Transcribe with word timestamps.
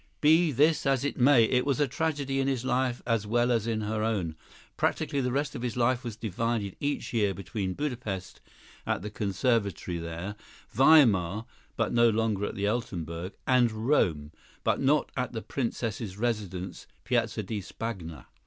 Be 0.19 0.51
this 0.51 0.87
as 0.87 1.05
it 1.05 1.19
may, 1.19 1.43
it 1.43 1.63
was 1.63 1.79
a 1.79 1.87
tragedy 1.87 2.39
in 2.39 2.47
his 2.47 2.65
life 2.65 3.03
as 3.05 3.27
well 3.27 3.51
as 3.51 3.67
in 3.67 3.81
her 3.81 4.01
own. 4.01 4.35
Practically 4.75 5.21
the 5.21 5.31
rest 5.31 5.53
of 5.53 5.61
his 5.61 5.77
life 5.77 6.03
was 6.03 6.15
divided, 6.15 6.75
each 6.79 7.13
year, 7.13 7.35
between 7.35 7.75
Budapest, 7.75 8.41
at 8.87 9.03
the 9.03 9.11
Conservatory 9.11 9.99
there; 9.99 10.35
Weimar, 10.71 11.45
but 11.77 11.93
no 11.93 12.09
longer 12.09 12.47
at 12.47 12.55
the 12.55 12.65
Altenburg; 12.67 13.33
and 13.45 13.71
Rome, 13.71 14.31
but 14.63 14.81
not 14.81 15.11
at 15.15 15.33
the 15.33 15.41
Princess's 15.43 16.17
residence, 16.17 16.87
Piazza 17.03 17.43
di 17.43 17.61
Spagna. 17.61 18.25